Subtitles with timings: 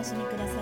[0.00, 0.56] 楽しみください。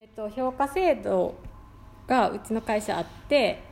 [0.00, 1.34] えっと、評価制度
[2.06, 3.62] がうちの会社あって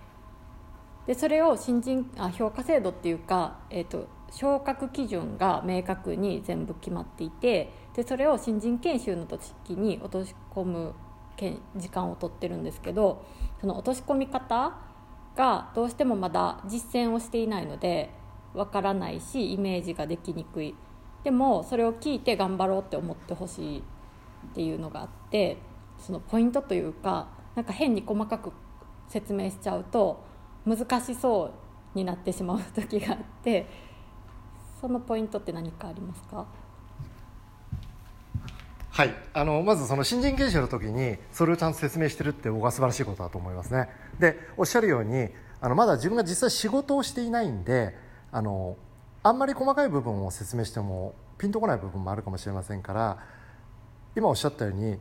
[1.07, 9.41] でそれを新人あ評価制度っていうか、えっと、昇格基準が明確に全部決まっていてでそれを新人研修の時
[9.71, 10.95] に落とし込む
[11.77, 13.25] 時間を取ってるんですけど
[13.61, 14.77] その落とし込み方
[15.37, 18.11] がどうしてもまだ実践をしていないので
[18.57, 20.75] わからないしイメージができにくい。
[21.23, 23.83] でもそれを聞いて頑張ろうって思ってほしいっ
[24.55, 25.59] ていうのがあって
[25.99, 28.53] そのポイントというかなんか変に細かく
[29.09, 30.25] 説明しちゃうと
[30.65, 31.53] 難しそ
[31.95, 33.67] うになってしまう時があって
[34.81, 36.47] そのポイントって何かありますか？
[38.91, 39.15] はい。
[39.35, 43.89] あのまずその新人研修の時にそれをちゃんと説明してるって僕は素晴らしいことだと思いますね。
[44.19, 45.29] でおっしゃるように
[45.61, 47.97] あのまだ自分が実際仕事をしていないんで
[48.33, 48.77] あの
[49.23, 53.19] あんまり細かい部分を説明してもピンとこない部分もあるかもしれませんから
[54.15, 54.99] 今おっしゃったように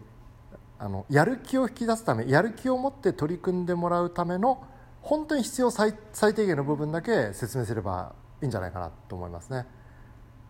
[0.80, 4.64] あのやる気を引き出すためやる気を持って取り組んでもらうための
[5.02, 9.66] 本当に必要最最低限の部分だけ説明すればいいんじゃないかなと思いますね。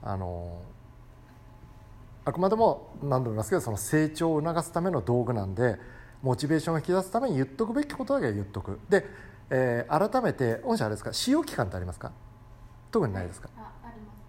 [0.02, 0.62] あの
[2.24, 5.78] あくまでも何度も言いますけどその成長を促すための道具なんで
[6.24, 9.06] モチベーションを引き出すために言っとくべきことだけは言っとくで、
[9.52, 12.12] えー、改めて御社あれですか使用期間ってありますか？
[12.96, 13.50] 特にないですか？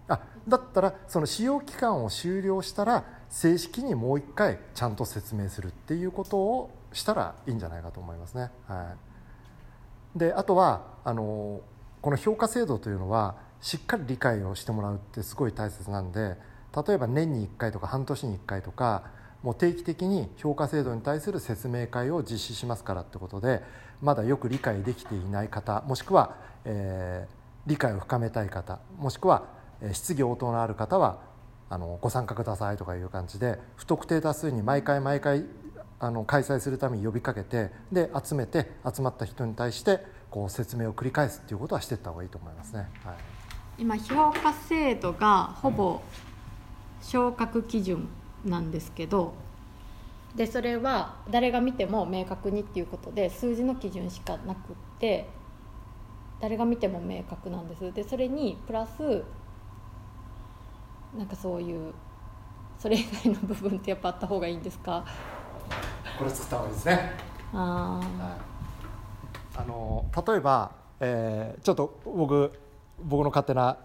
[0.09, 8.49] あだったらその使用期間を終了したら正式にもう一回ちゃんと説明するっていうことをしたらいいんじゃないかと思いますね。
[8.67, 8.95] は
[10.15, 11.61] い、であとはあの
[12.01, 16.35] この評価制度というのはしっかり理解をしてもらうってすごい大切なんで
[16.87, 19.03] 例えば年に1回とか半年に1回とか
[19.43, 23.61] もう定期的に評価制度に対する説明会を実施しますからってことで
[24.01, 26.35] まだよく理解できていない方もしくは、
[26.65, 29.43] えー、理解を深めたい方もしくは
[29.91, 31.19] 質疑応答のある方は
[31.69, 35.45] あのご参加くださいとかいう感じで不特定多数に毎回毎回
[35.99, 42.87] あの開催するために呼びかけてで集めて集まった人に対してこう説明を繰り返すっていうことはしていった方がいいと思いますね。
[43.03, 43.15] はい、
[43.79, 46.01] 今評価制度がほぼ
[47.01, 48.07] 昇格基準
[48.45, 49.33] なんですけど
[50.35, 55.27] でそれは誰が見ても明確にっていうことで数字の基準しかなくって
[56.39, 57.91] 誰が見ても明確なんです。
[57.93, 59.23] でそれにプラス
[61.17, 61.93] なんかそういう
[62.77, 65.05] それ以外の部分ってやっぱあった方がいいんですか？
[66.19, 67.11] これ作った方がいいですね。
[67.53, 68.03] あ、は
[69.55, 72.51] い、あの例えば、えー、ちょっと僕
[73.01, 73.77] 僕の勝手な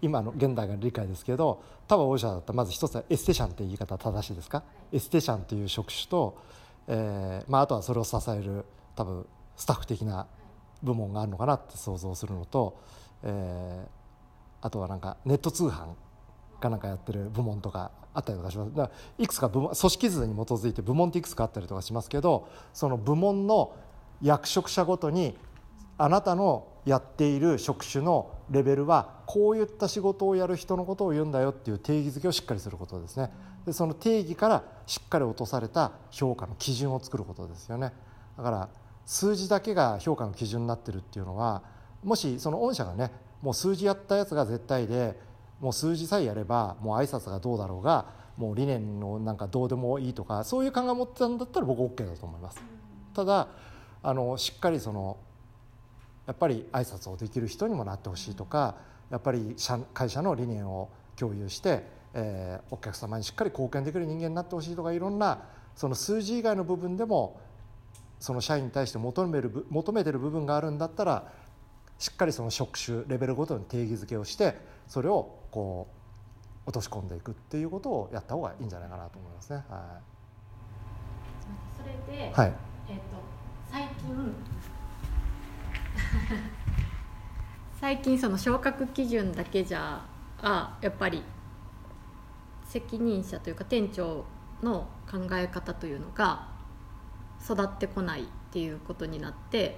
[0.00, 6.36] 今の現代の理解ですけど多分御社だったらまず一つはエステシャンっていう言い方正しいですか、エステシャンという職種と、
[6.88, 8.64] えーまあ、あとはそれを支える
[8.96, 9.26] 多分
[9.56, 10.26] スタッフ的な
[10.82, 12.78] 部門があるのかなって想像するのと、
[13.22, 15.94] えー、あとはなんかネット通販
[16.60, 18.70] かなんかやってる部門とかあったりとかします。
[18.74, 23.74] だからいくつか部門組織図に基づいて部門っていくつかあったりとかしますけどその部門の
[24.22, 25.36] 役職者ごとに
[25.98, 33.30] あなたのやっている職種のレベルはこういった仕事をやる人のことを言うんだよっていう定義づけをしっかりすることですね。
[33.66, 37.92] でその定義からしっかり落とされた評価の基準を作ることですよね。
[38.36, 38.68] だから
[39.04, 41.62] 数字だけが評価の基準になってるっていうのは
[42.02, 45.18] もしその御社がねもう数字やったやつが絶対で
[45.60, 52.62] もう数字さえやればもう挨拶がどうだろうがもう理念のなんかどうでもいいとかそういう考えを持ってたんだったら僕 OK だと思います。
[53.14, 53.48] ただ
[54.02, 55.16] あのしっかりその
[56.26, 58.76] やっぱり挨拶をできる人にもなってほしいとか
[59.10, 59.54] やっぱり
[59.92, 61.84] 会社の理念を共有して、
[62.14, 65.42] えー、お客様にしっかり貢献できる人間になってほしいとかいろんな
[65.74, 67.40] その数字以外の部分でも
[68.22, 71.32] その社員に対して求める求めてる部分があるんだったら
[71.98, 74.54] しっかりその職種レベルごとに定義づけをして
[74.86, 75.88] それをこ
[76.64, 79.64] う落とし込んでいくっていうことをやった方がいいんじゃないかなと思いますね。
[79.68, 80.02] はい、
[81.76, 82.52] それで、はい、
[82.90, 83.02] えーと
[83.68, 84.34] 最近
[87.80, 90.06] 最近その昇格基準だけじゃ
[90.40, 91.24] あやっぱり
[92.66, 94.24] 責任者というか店長
[94.62, 96.51] の考え方というのが
[97.44, 99.76] 育ってこないっていうことになって、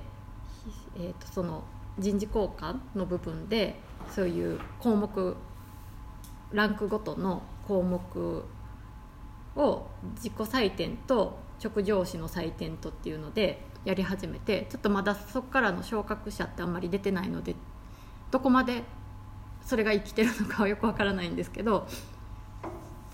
[0.96, 1.64] えー、とその
[1.98, 3.78] 人事交換の部分で
[4.10, 5.36] そういう項目
[6.52, 8.44] ランクごとの項目
[9.56, 17.54] を自己採点と直上司の採点とっていうのでやり始めてちょっとまだそこからの昇格者ってあんまり出てないので
[18.30, 18.82] どこまで
[19.64, 21.86] それが生きてるのかはよくわからないんですけど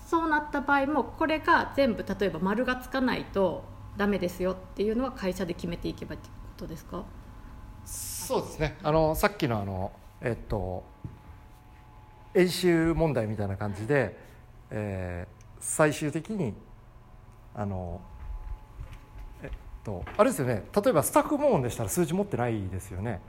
[0.05, 3.63] そうなった場合もこれが全部例えば丸がつかないと
[3.97, 7.03] ダメですよっていうのは会社で決めていけばってことですか？
[7.85, 8.77] そうですね。
[8.83, 9.91] あのさっきのあの
[10.21, 10.83] えっと
[12.33, 14.17] 演習問題みたいな感じで、
[14.69, 16.53] えー、最終的に
[17.53, 17.99] あの
[19.43, 19.49] えっ
[19.83, 20.63] とあれですよね。
[20.73, 23.19] 例えばスタッフ部門でしたら数字持ってないですよね。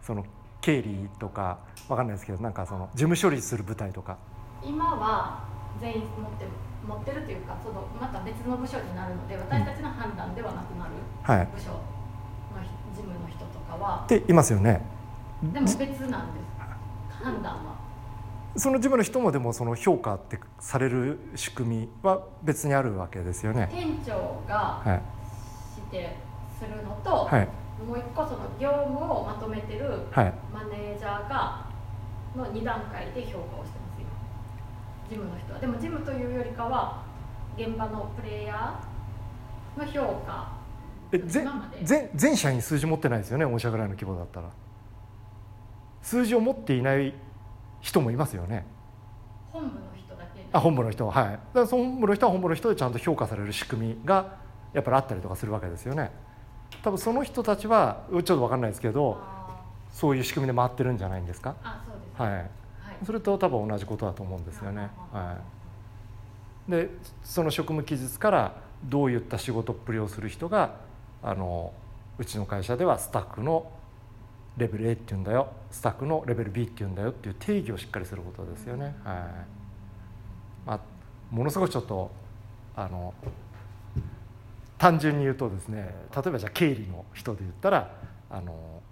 [0.00, 0.24] その
[0.60, 1.58] 経理とか
[1.88, 4.16] わかんないですけどなんかその事務処理する部隊とか。
[4.62, 5.44] 今は
[5.80, 6.50] 全員持ってる
[6.86, 10.92] 持ってるというかそのまた別の部署になるので私たちの判断ではなくなる
[11.50, 11.80] 部署の
[12.94, 14.82] 事務の人とかは、っていますよね。
[15.42, 16.44] でも別なんです。
[17.22, 17.74] 判断は。
[18.56, 23.68] その事務の人もでもその評価ってされる仕組みは別にあるわけですよね。
[23.72, 24.80] 店長が
[25.74, 26.16] して
[26.58, 27.48] するのと、はい、
[27.84, 30.06] もう一個その業務をまとめてる
[30.52, 31.66] マネージャーが
[32.36, 33.83] の2段階で評価をして
[35.04, 35.60] ます今事務の人は。
[35.60, 37.02] でも事務というよりかは
[37.56, 40.52] 現場のプレイヤーの評価。
[41.12, 41.48] え全
[41.82, 44.48] 全全社員数字持ってないですよね御社ぐらいの規模だったら。
[46.02, 47.14] 数字を持っていない
[47.80, 48.66] 人もいますよね。
[49.52, 51.24] 本部の人だけあ本部の人はい。
[51.30, 54.36] だからその本部の人は本部の人でちゃんと評価される仕組みが
[54.72, 56.10] やっぱりあったりとかするわけですよね。
[56.82, 59.18] 多分その人たちはちょっと分かんないですけど
[59.92, 61.54] そういう仕組みで回ってるんじゃないんですか？
[61.62, 62.50] あそうです、はい、はい、
[63.04, 64.90] それと多分同じことだと思うんですよね。
[65.12, 65.38] は
[66.68, 66.70] い。
[66.70, 66.90] で
[67.22, 70.76] その職務記述からどういった仕事っぷりをする人が
[71.22, 71.72] あの
[72.18, 73.70] うちの会社ではスタッフの
[74.56, 75.48] レベル A って言うんだよ。
[75.70, 78.94] スタッフのレベル B って言うんだよっていう定義をしっかりすることですよね。
[79.04, 79.16] はい。
[80.66, 80.80] まあ、
[81.30, 82.10] ものすごくちょっと
[82.76, 83.14] あの
[84.78, 87.94] 単純に言うとですね例えばじゃあ経理の人で言ったら
[88.30, 88.82] あの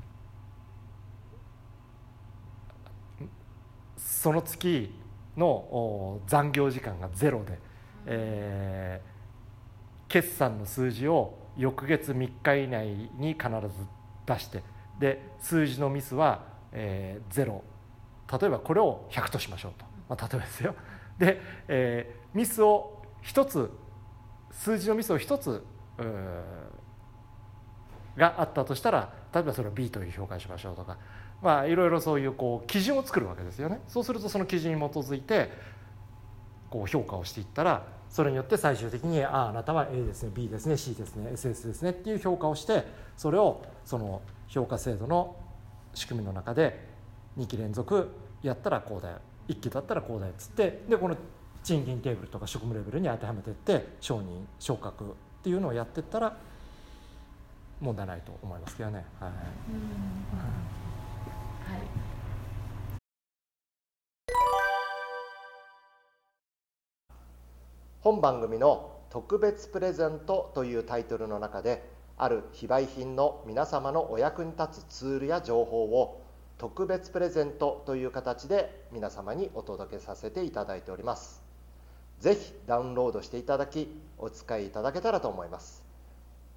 [4.23, 4.95] その月
[5.37, 7.59] の残業時間がゼロで、
[8.07, 13.85] えー、決算の数字を翌月3日以内に必ず
[14.25, 14.63] 出して
[15.01, 17.63] で数字のミスは、えー、0
[18.41, 20.77] 例えばこれを100としましょうと、まあ、例えばですよ。
[21.19, 23.73] で、えー、ミスを1つ
[24.53, 25.65] 数字のミスを1つ
[28.17, 30.97] があったとしたら例えばそれを B という評価にしましょうとか。
[31.43, 33.81] まあいろいろそういうこう基準を作るわけですよね。
[33.89, 35.51] そうするとその基準に基づいて
[36.71, 42.85] こう評価をしていったらそれによって最終的にあああなたは A ですね B ですね C ですね SS ですねっていう評価をして
[43.17, 45.37] それをその評価制度の
[45.95, 46.89] 仕組みの中で
[47.39, 48.11] 2期連続
[48.43, 49.19] やったらこうだよ
[49.49, 51.17] 1期だったらこうだよっつってでこの
[51.65, 55.09] 賃金テーブルとか職務レベルに当てはめていって承認昇格っ
[55.43, 56.37] ていうのをやっていったら
[57.81, 59.05] 問題ないと思いますけどね。
[59.19, 60.82] はい、はい
[68.03, 76.21] 本番組の「特別プレゼント」というタイトルの中である非売品の皆様のお役に立つツールや情報を
[76.59, 81.43] 特別プレゼントという形で皆様にお届けさせていただいております。
[82.19, 85.85] ぜひダウンロードしていただきお使いいただけたらと思います。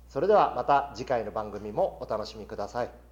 [0.10, 3.05] それではまた次回の番組もお楽しみください。